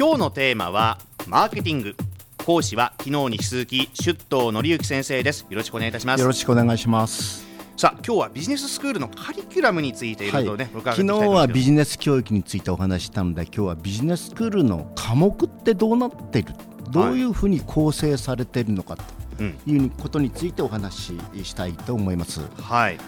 [0.00, 1.94] 今日のテーマはマーケティング。
[2.46, 5.44] 講師は昨日に引き続き出頭則之先生です。
[5.50, 6.22] よろしくお願いいたします。
[6.22, 7.44] よろしくお願いします。
[7.76, 16.54] さあ今日はビジネススクールのカリキュラムについていろいろね、はい、昨日はビジネス教育についてお話したので今日はビジネススクールの科目ってどうなっている？
[16.90, 19.86] どういうふうに構成されているのかとい。
[19.86, 22.40] うことについてお話ししたいと思います。
[22.58, 22.98] はい、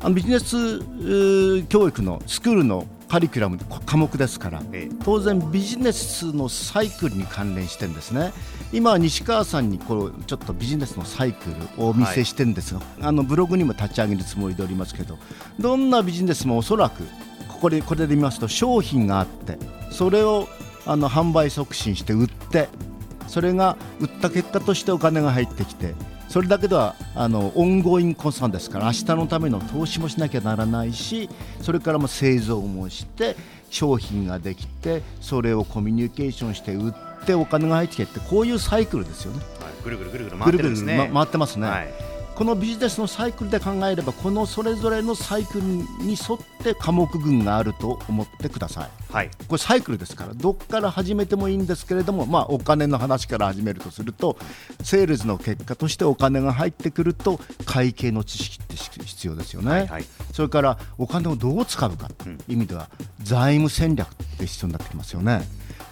[0.00, 4.62] あのビジネス教育のスクールのカリキュラム科目ですから、
[5.04, 8.32] 当然ビジネスのサイクルに関連してるんですね。
[8.72, 15.18] 今西川さんにこうちょっとビジネスのサイクルをお見せしてるんですが、はい、あのブログにも立ち上げるつもりでおりますけど
[15.60, 17.02] どんなビジネスもおそらく
[17.48, 19.58] ここでこれで見ますと商品があって
[19.90, 20.48] それを
[20.86, 22.70] あの販売促進して売って
[23.26, 25.94] それが売った結果としてお金が入ってきて
[26.32, 31.28] それだけではあのオンゴインコンサンですから明日のための投資もしなきゃならないし
[31.60, 33.36] それからも製造もして
[33.68, 36.94] 商品ができてそれをコミュニケーションして売っ
[37.26, 39.40] てお金が入ってきてってこういうサイクルですよね。
[39.60, 41.10] はい、ぐるぐるぐるぐる回ってますね。
[41.12, 41.68] 回ってますね。
[41.68, 54.36] はいこのビジネスのサイクルで考えればこのそれぞれのサイクルに沿って科目群があると思ってください、はい、これサイクルですからどこから始めてもいいんですけれども、まあ、お金の話から始めるとすると
[54.82, 62.88] セールスの結果としてお金が入ってくると会計の知識って必要ですよね、はいはい、それからお金をどう使うかという意味では
[63.22, 65.42] 財務戦略って必要になってきますよね。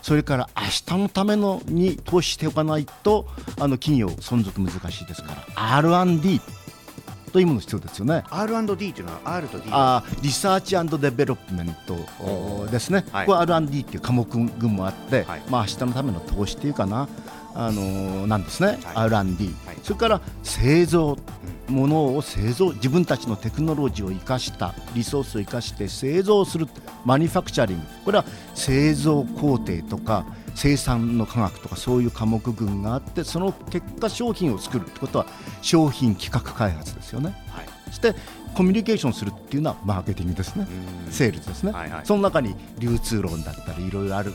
[0.03, 0.63] それから明
[0.97, 3.27] 日のためのに投資しておかないと
[3.59, 6.41] あの企業存続難しいですから R&D
[7.33, 8.25] というもの必要ですよね。
[8.29, 17.09] R&D というのは R と D あ research development ですね、はい、これ R&D っていう科目群もあって、はい、まあ明日のための投資っていうかな
[17.55, 21.40] あのー、なんですね、はい、R&D、はい、それから製造、うん、
[21.71, 26.67] ものを製造自分たちのテクノロジーを生かしたリソースを生かして製造する
[27.05, 27.85] マニファクチャリング。
[28.05, 35.27] これは製造工程とか生産の科学とかそういう科目群があってその結果商品を作るってことは
[35.63, 37.35] 商品企画開発ですよね。
[37.49, 38.15] はい、そして
[38.55, 40.67] コミュニケーションするっていうのはマーケティングですね、
[41.09, 44.35] セールスですね、はいはい、その中に流通論だったりいろいろある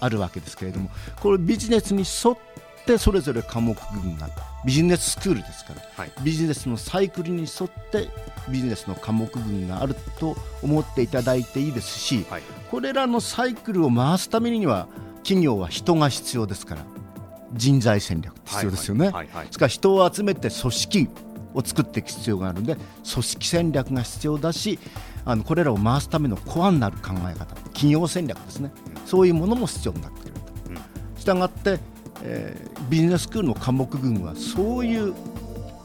[0.00, 2.38] あるわけですけれどもこれビジネスに沿っ
[2.84, 4.28] てそれぞれ科目群が
[4.64, 8.08] ビジネススクールですから、はい、ビジネスのサイクルに沿って
[8.50, 14.88] ビジネスの科目群があると思っていただいていいですし、はい、これらのサイクルを回すためには
[15.22, 16.84] 企業は人が必要ですから。
[17.52, 19.06] 人材戦略必要ですよね。
[19.06, 21.08] はいはいはいはい、ですから人を集めて組織
[21.54, 24.78] を作っていく必要があるので組織戦略が必要だし
[25.24, 27.56] あのこれらを回すためのコアになる考え方。
[27.70, 30.40] 企業戦略ですね、うん、そういうものも必要になってくると。
[31.20, 31.78] したがって、
[32.22, 35.14] えー、ビジネススクールの科目群はそういう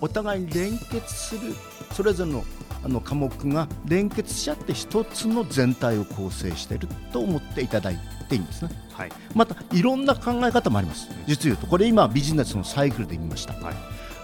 [0.02, 1.54] お互いに連結する
[1.94, 2.44] それぞれの
[2.84, 8.70] あの科目が連結し合って一つの全体を構成していると思っていただいていいんですね。
[8.92, 13.76] はい、またいろんな考え方もあります、実言うとこれ今ビジネスのサイクルで見ました、はい、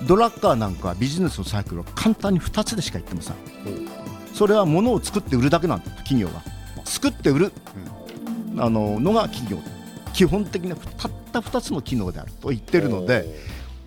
[0.07, 3.35] ドラッカーなんかはビジネスのサイクルは簡単に2つでしか言ってません。
[4.35, 6.43] それは物を作って売るだけなんだ企業は。
[6.85, 7.51] 作って売る、
[8.53, 9.57] うん、あののが企業
[10.13, 13.25] 基本的なたった2つの機能であると言ってるので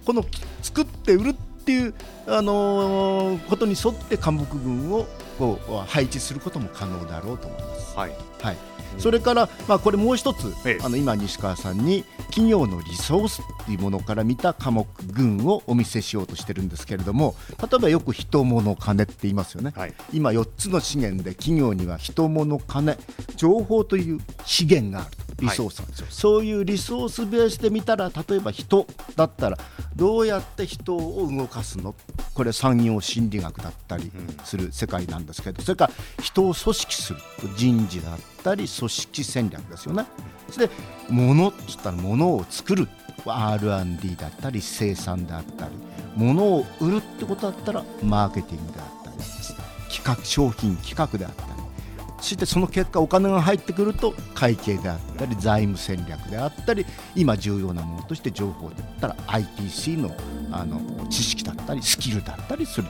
[0.04, 0.24] この
[0.62, 1.94] 作って売るっていう、
[2.26, 5.06] あのー、ことに沿って科目群を
[5.38, 7.96] こう配置することも可能だろうと思います。
[7.96, 8.56] はい、はい。
[8.98, 22.96] それから、まあ、これもう一つ、ええ、あの今、西川さんに企業のリソースというものから見た科目群をお見せしようとしてるんですけれども例えばよく人物金って言いますよね、はい、今4つの資源で企業には人物金
[23.36, 25.23] 情報という資源があると。
[25.40, 28.86] リソースなんですよ、はい、そういうリソースベースで見たら例えば人
[29.16, 29.58] だったら
[29.96, 31.94] どうやって人を動かすの？
[32.34, 34.10] これ産業心理学だったり
[34.44, 37.20] する世界なんですけど、それから人を組織する
[37.56, 40.04] 人事だったり組織戦略ですよね
[40.50, 40.74] それで
[41.08, 42.88] 物って言ったら物を作る
[43.24, 45.72] R&D だったり生産であったり
[46.16, 49.16] 物を売るってことだったらマーケティングであったり
[49.90, 51.53] 企画商品企画であったりそ
[52.24, 60.10] そしてその結果お金が入ってくると会計であったり財務戦略であったり今重要なものとして情報であったら ITC の
[60.50, 62.88] あの知識だったりスキルだったりする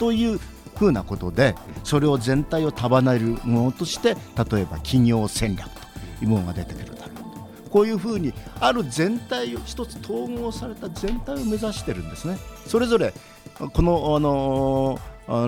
[0.00, 0.40] という
[0.76, 1.54] ふうなことで
[1.84, 12.36] それを全体を束ねるものとして例えば企業戦略というものが出てくるだろうとこういうふうにある全体を一つ統合された全体を目指しているんですね。
[12.66, 13.14] それぞれ
[13.58, 14.98] この、あの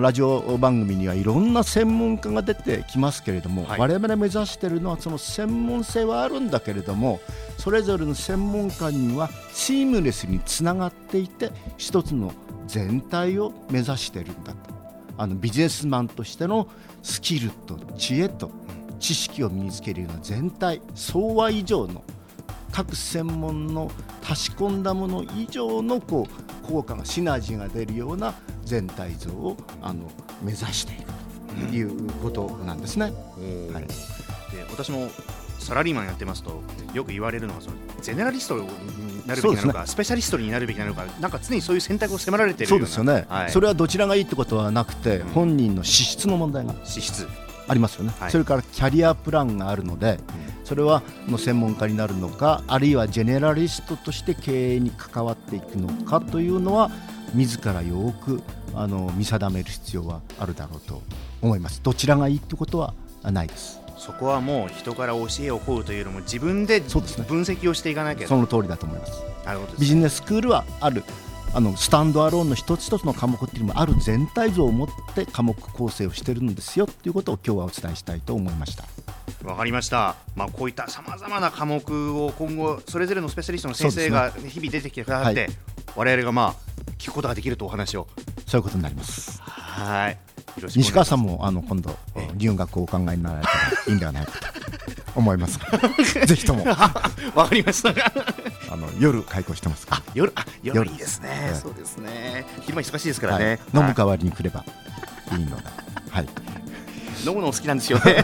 [0.01, 7.19] ラジオ番組にはいろんな専門家が出てきますけれども、はい、我々目指しているのはその専門性はあるんだけれども
[7.59, 12.33] それぞれの専門家にはシームレスにつながっていて一つの
[12.65, 14.75] 全体を目指しているんだと。
[15.17, 16.67] あのビジネスマンとしての
[17.03, 18.51] スキルと知恵と
[18.99, 22.03] 知識を身につけるような全体総和以上の
[22.71, 23.89] 各専門の
[24.27, 28.33] 足し込んだもの以上のこう効果がシナジーが出るような
[28.63, 30.09] 全体像をあの
[30.41, 33.05] 目指していくということなんですね。
[33.05, 35.09] はい、で私も
[35.59, 36.61] サラリーマンやってますと
[36.93, 38.67] よく言われるのはそのゼネラリストに
[39.25, 47.27] なるべきなのか、ね、スペシャリストになるべきなのかなんか常にそういう選択を迫られてるそうですよね、はい、それはどちらがいいってことはなくて、うん、本人の資質の問題が資質。
[47.67, 56.89] ありますよね、はい、それからキャリアプランがあるので、うん、それはの専門家になるのかあるいはジェネラリストとして経営に関わっていくのかというのは
[57.33, 58.41] 自らよく
[58.73, 61.01] あの見定める必要はあるだろうと
[61.41, 61.81] 思います。
[61.83, 63.79] どちらがいいってことはないです。
[63.97, 66.91] そこはもう人から教えを請うというよりも自分で分
[67.41, 68.27] 析をしていかなきゃ。
[68.27, 69.23] そ,、の通りだと思います。
[69.45, 71.03] なるほどビジネススクールはある。
[71.53, 79.04] あのスタンドアローンの一つ一つの科目っていうのもある全体像を持って科目構成をしてるんですよっていうことを今日はお伝えしたいと思いました。
[79.43, 85.51] わかりました、まあ、こういったさまざまな科目を今後それぞれのスペシャリストの先生が日々出てきてくださって、ねはい、
[85.95, 86.55] 我々がまあ
[86.97, 88.07] 聞くことができるとお話を。
[88.47, 89.41] そういうことになります。
[89.41, 90.17] はい。
[90.75, 91.95] 西川さんもあの今度
[92.35, 93.57] 留学をお考えになられたら
[93.87, 94.39] いいんではないかと
[95.15, 95.59] 思います。
[96.25, 96.63] ぜひとも。
[96.65, 97.89] わかりました。
[98.71, 100.31] あの夜開講してますあ夜？
[100.35, 102.45] あ夜いいですね、そうですね。
[102.61, 104.63] 昼間忙しいですからね、飲む代わりに来れば
[105.33, 105.63] いいので。
[106.09, 106.54] はい
[107.25, 108.23] 飲むの好きなんですよね。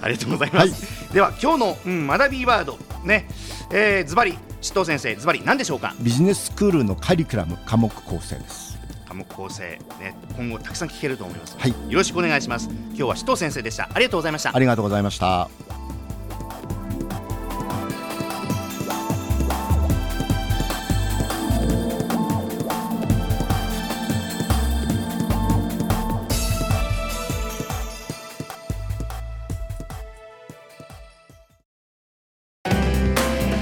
[0.00, 3.28] ありがとうございます、では今日の、うん、学びワードね、
[3.72, 4.32] えー、ズバリ
[4.62, 5.94] 首藤先生ズバリ何でしょうか？
[6.00, 8.78] ビジネススクールのカリキュラム科目構成です。
[9.08, 10.14] 科目構成ね。
[10.36, 11.70] 今後たくさん聞けると思いますはい。
[11.70, 12.68] よろしくお願いします。
[12.88, 13.88] 今日は首藤先生でした。
[13.92, 14.54] ありがとうございました。
[14.54, 15.48] ありがとうございました